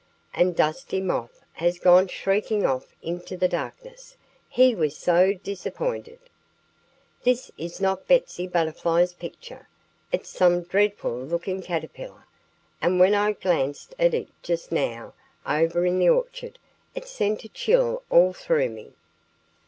[0.33, 4.17] And Dusty Moth has gone shrieking off into the darkness,
[4.49, 6.17] he was so disappointed.
[7.23, 9.67] This is not Betsy Butterfly's picture!
[10.11, 12.25] It's some dreadful looking caterpillar.
[12.81, 15.13] And when I glanced at it just now,
[15.45, 16.57] over in the orchard,
[16.95, 18.93] it sent a chill all through me."